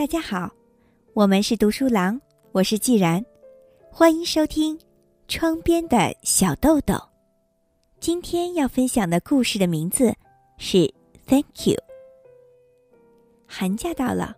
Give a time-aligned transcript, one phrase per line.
[0.00, 0.50] 大家好，
[1.12, 2.18] 我们是读书郎，
[2.52, 3.22] 我是既然，
[3.92, 4.78] 欢迎收听
[5.28, 6.94] 《窗边的小豆豆》。
[8.00, 10.14] 今天要分享的故事的名字
[10.56, 10.78] 是
[11.26, 11.74] 《Thank You》。
[13.46, 14.34] 寒假到了，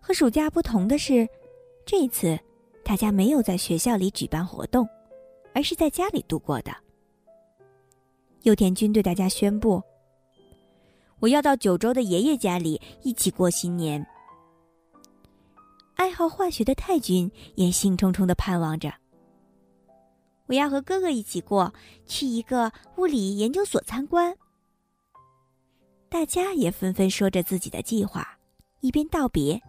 [0.00, 1.28] 和暑假不同的是，
[1.84, 2.38] 这一次
[2.82, 4.88] 大家没有在学校里举办活动，
[5.52, 6.74] 而是在家里度过的。
[8.44, 9.82] 佑田君对大家宣布
[11.20, 14.02] ：“我要到九州的爷爷家里一起过新年。”
[15.96, 18.92] 爱好化学的太君也兴冲冲的盼望着
[20.46, 21.72] ：“我要和哥哥一起过
[22.06, 24.34] 去一个物理研究所参观。”
[26.10, 28.26] 大家也纷纷说着自己的计划，
[28.80, 29.60] 一边道别：“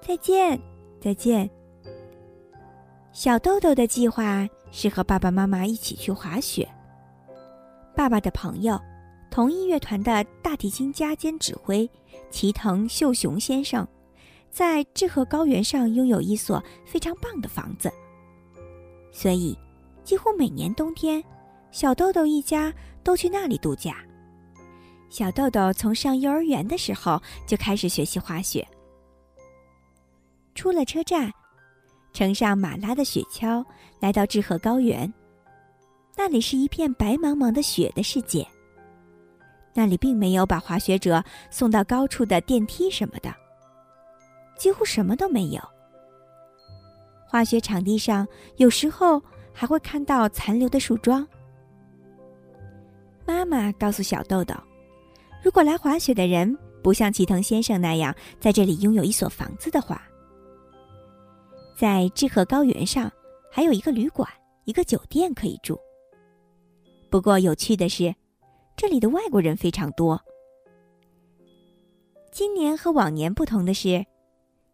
[0.00, 0.60] 再见，
[1.00, 1.48] 再见。”
[3.12, 6.68] 小豆豆的计划是和爸爸妈妈一起去滑雪。
[7.94, 8.78] 爸爸的朋友，
[9.30, 11.90] 同一乐团的大提琴家兼指挥
[12.30, 13.88] 齐藤秀雄先生，
[14.56, 17.92] 在志贺高原上拥有一所非常棒的房子，
[19.12, 19.54] 所以
[20.02, 21.22] 几乎每年冬天，
[21.70, 22.72] 小豆豆一家
[23.04, 23.98] 都去那里度假。
[25.10, 28.66] 小豆豆从上幼儿园的时候就开始学习滑雪。
[30.54, 31.30] 出了车站，
[32.14, 33.62] 乘上马拉的雪橇，
[34.00, 35.12] 来到志贺高原。
[36.16, 38.48] 那里是一片白茫茫的雪的世界。
[39.74, 43.30] 那里并没有把滑雪者送到高处的电梯什么的，
[44.56, 45.60] 几乎什么都没有。
[47.28, 48.26] 滑雪场地上
[48.56, 49.20] 有时候
[49.52, 51.26] 还会看到残留的树桩。
[53.26, 54.54] 妈妈告诉小豆豆，
[55.42, 60.00] 如果来滑雪的人不像齐藤先生那样在这里拥有一所房子的话，
[61.76, 63.10] 在志贺高原上
[63.50, 64.28] 还有一个旅馆、
[64.64, 65.78] 一个酒店可以住。
[67.10, 68.14] 不过有趣的是，
[68.76, 70.20] 这里的外国人非常多。
[72.30, 74.04] 今年和往年不同的是，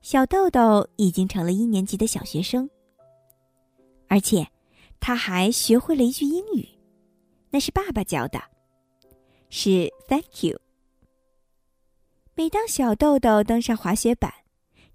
[0.03, 2.69] 小豆豆已经成了一年级的小学生，
[4.09, 4.45] 而且
[4.99, 6.69] 他还学会了一句英语，
[7.51, 8.43] 那是爸爸教的，
[9.49, 10.61] 是 “Thank you”。
[12.35, 14.33] 每当小豆豆登上滑雪板，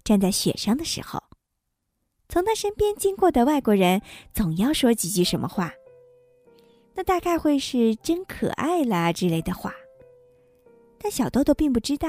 [0.04, 1.22] 站在雪上的时候，
[2.28, 4.02] 从他身边经过的外国人
[4.34, 5.72] 总要说几句什么话。
[6.94, 9.72] 那大概会是“真可爱啦”之类的话，
[10.98, 12.08] 但小豆豆并不知道。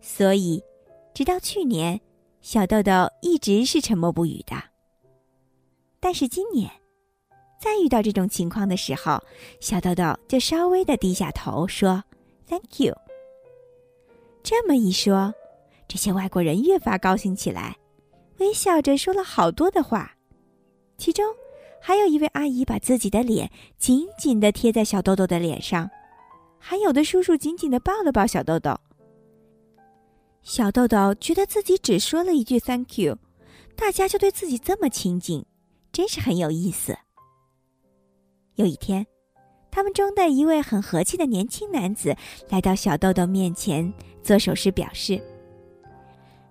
[0.00, 0.62] 所以，
[1.18, 2.00] 直到去年，
[2.42, 2.92] 小豆豆
[3.22, 4.54] 一直是沉默不语的。
[5.98, 6.70] 但是今年，
[7.60, 9.20] 再遇到这种情况的时候，
[9.58, 12.04] 小豆豆就稍微的低下头说
[12.46, 12.96] “Thank you”。
[14.44, 15.34] 这么一说，
[15.88, 17.76] 这些外国人越发高兴起来，
[18.36, 20.12] 微笑着说了好多的话，
[20.98, 21.26] 其中。
[21.80, 25.90] 还有一位阿姨把自己的脸紧紧的贴在小豆豆的脸上，
[26.60, 28.78] 还有的叔叔紧紧的抱了抱小豆豆。
[30.48, 33.14] 小豆豆觉得自己只说了一句 “thank you”，
[33.76, 35.44] 大家就对自己这么亲近，
[35.92, 36.96] 真是很有意思。
[38.54, 39.06] 有一天，
[39.70, 42.16] 他们中的一位很和气的年轻男子
[42.48, 43.92] 来到小豆豆面前，
[44.22, 45.22] 做手势表示：“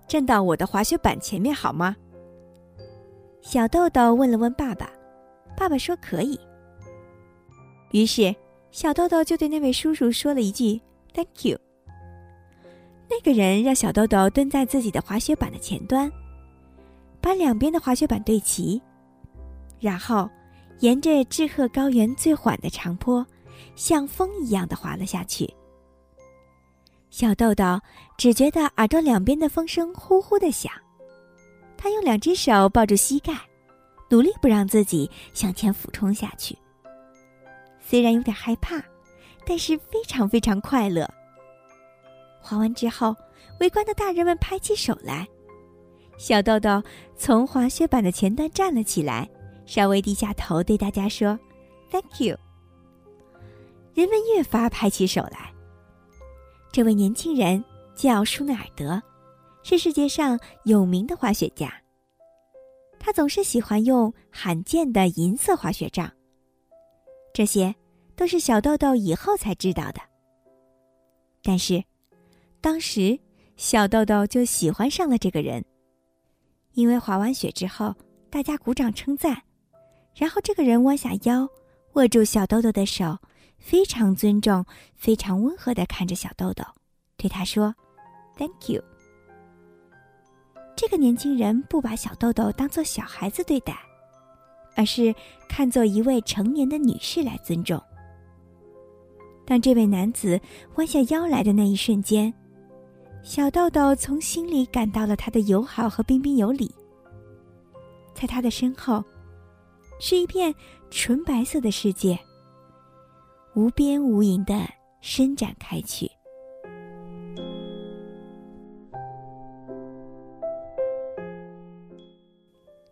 [0.06, 1.96] 站到我的滑雪板前面好吗？”
[3.42, 4.88] 小豆豆问了问爸爸。
[5.56, 6.38] 爸爸说可以。
[7.90, 8.32] 于是，
[8.70, 10.80] 小豆豆就对那位叔叔说了一句
[11.12, 11.58] “Thank you”。
[13.10, 16.10] 那个人让小豆豆蹲在自己的滑雪板的前端，
[17.20, 18.80] 把两边的滑雪板对齐，
[19.80, 20.28] 然后
[20.80, 23.26] 沿着志贺高原最缓的长坡，
[23.74, 25.52] 像风一样的滑了下去。
[27.10, 27.80] 小豆豆
[28.16, 30.70] 只觉得耳朵两边的风声呼呼的响，
[31.76, 33.34] 他用两只手抱住膝盖。
[34.10, 36.56] 努力不让自己向前俯冲下去。
[37.78, 38.82] 虽然有点害怕，
[39.44, 41.06] 但是非常非常快乐。
[42.40, 43.14] 滑完之后，
[43.60, 45.26] 围观的大人们拍起手来。
[46.16, 46.82] 小豆豆
[47.16, 49.28] 从滑雪板的前端站了起来，
[49.66, 51.38] 稍微低下头对大家说
[51.90, 52.36] ：“Thank you。”
[53.94, 55.52] 人们越发拍起手来。
[56.72, 57.64] 这位年轻人
[57.94, 59.02] 叫舒纳尔德，
[59.62, 61.72] 是世界上有名的滑雪家。
[62.98, 66.10] 他总是喜欢用罕见的银色滑雪杖。
[67.32, 67.74] 这些
[68.16, 70.00] 都是小豆豆以后才知道的。
[71.42, 71.82] 但是，
[72.60, 73.18] 当时
[73.56, 75.64] 小豆豆就喜欢上了这个人，
[76.72, 77.94] 因为滑完雪之后，
[78.30, 79.40] 大家鼓掌称赞，
[80.14, 81.48] 然后这个人弯下腰，
[81.94, 83.16] 握住小豆豆的手，
[83.58, 84.64] 非常尊重、
[84.94, 86.64] 非常温和的看着小豆豆，
[87.16, 87.74] 对他说
[88.36, 88.82] ：“Thank you。”
[90.76, 93.76] 这个年轻人不把小豆豆当做小孩子对待，
[94.76, 95.14] 而是
[95.48, 97.80] 看作一位成年的女士来尊重。
[99.44, 100.40] 当这位男子
[100.76, 102.32] 弯下腰来的那一瞬间，
[103.22, 106.74] 小豆豆从心里感到了他的友好和彬彬有礼。
[108.14, 109.04] 在他的身后，
[110.00, 110.52] 是一片
[110.90, 112.18] 纯白色的世界，
[113.54, 114.66] 无边无垠的
[115.00, 116.10] 伸展开去。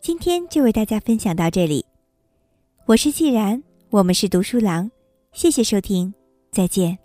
[0.00, 1.84] 今天就为大家分享到这里，
[2.84, 4.88] 我是既然，我们是读书郎，
[5.32, 6.14] 谢谢收听，
[6.52, 6.96] 再见。